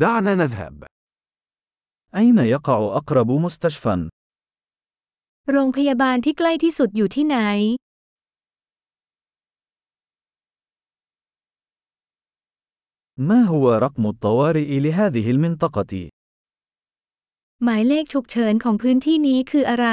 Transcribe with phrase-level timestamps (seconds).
[0.00, 0.83] دعنا نذهب.
[2.15, 4.09] أين يقع أقرب مستشفى؟
[5.51, 7.37] โรงพยาบาลที่ใกล้ที่สุดอยู่ที่ไหน
[13.29, 15.93] ما هو رقم الطوارئ لهذه المنطقة؟
[17.63, 19.87] หมายเลขฉุกเฉินของพื้นที่นี้คืออะไร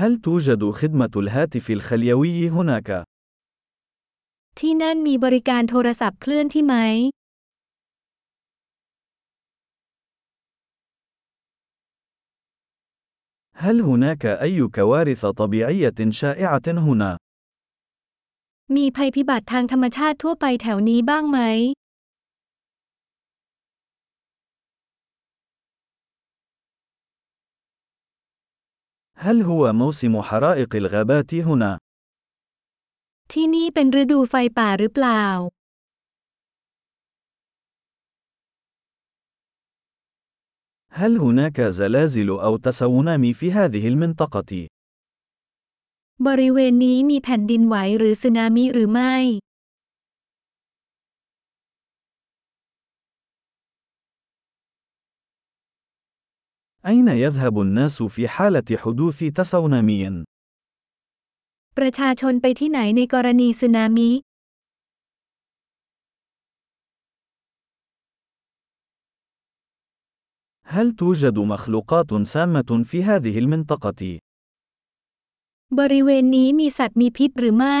[0.00, 3.04] هل توجد خدمة الهاتف الخليوي هناك؟
[4.59, 6.75] ที่นั่นมีบริการโทรศัพท์เคลื่อนที่ไหม
[13.63, 17.11] هل هناك أي كوارث طبيعية شائعة هنا؟
[18.75, 21.39] มีภัยพิบัติทางธรรมชาติทั่วไปแถวนี้บ้างไหม
[29.25, 31.77] هل هو موسم حرائق الغابات هنا؟
[33.31, 35.23] ที่นี่เป็นฤดูไฟป่าหรือเปล่า
[40.93, 44.67] هل هناك زلازل أو تسونامي في هذه المنطقة؟
[46.27, 49.15] บริเวณนี้มีแผ่นดินไหวหรือสึนามิหรือไม่
[56.85, 60.23] أين يذهب الناس في حالة حدوث تسونامي؟
[61.77, 64.11] ประชาชนไปที่ไหนในกรณีสึนามิ
[70.75, 74.01] هل توجد مخلوقات سامة في هذه المنطقة؟
[75.79, 77.79] บริเวณนี้มีสัตว์มีพิษหรือไม่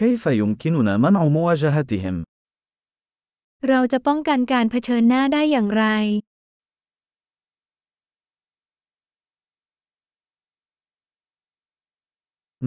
[0.00, 2.16] كيف يمكننا منع مواجهتهم؟
[3.68, 5.84] เราจะป้องกันการเผชิญหน้าได้อย่างไร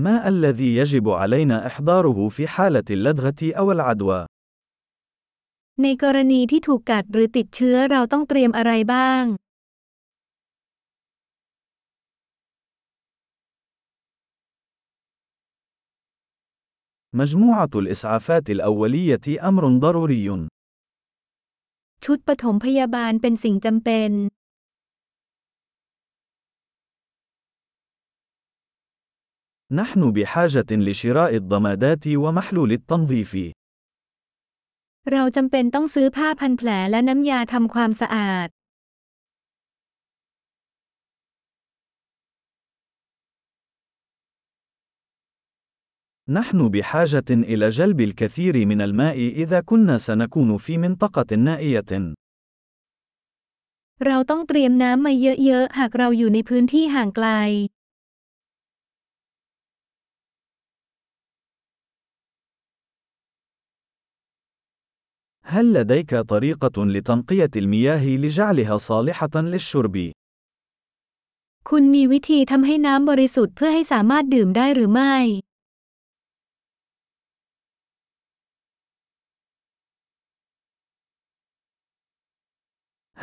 [0.05, 4.25] ما الذي يجب علينا إحضاره في حالة اللدغة أو العدوى؟
[5.81, 9.23] ในกรณีที่ถูกกัดหรือติดเชื้อเราต้องเตรียมอะไรบ้าง
[17.21, 20.47] مجموعة الإسعافات الأولية أمر ضروري.
[22.05, 24.11] ชุดปฐมพยาบาลเป็นสิ่งจำเป็น
[29.71, 33.33] نحن بحاجة لشراء الضمادات ومحلول التنظيف.
[35.11, 38.47] เราจำเป็นต้องซื้อผ้าพันแผลและน้ำยาทำความสะอาด
[46.37, 51.91] نحن بحاجة إلى جلب الكثير من الماء إذا كنا سنكون في منطقة نائية.
[54.05, 55.13] เราต้องเตรียมน้ำมา
[55.45, 57.29] เยอะๆ หากเราอยู่ในพื้นที่ห่างไกล
[65.47, 70.11] هل لديك طريقة لتنقية المياه لجعلها صالحة للشرب؟
[71.69, 75.15] คุณมีวิธีทำให้น้ำบริสุทธิ์เพื่อให้สามารถดื่มได้หรือไม่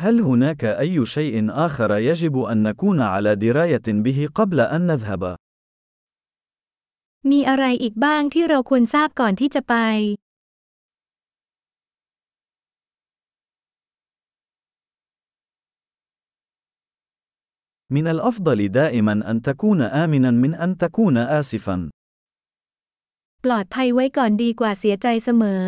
[0.03, 1.35] هل هناك أي شيء
[1.65, 5.23] آخر يجب أن نكون على دراية به قبل أن نذهب؟
[7.31, 9.75] มีอะไรอีกบ้างที่เราควรทราบก่อนที่จะไป
[17.95, 21.89] من الأفضل دائما أن تكون آمنا من أن تكون آسفا.
[23.45, 25.63] ปลอดภัยไว้ก่อนดีกว่าเสียใจเสมอ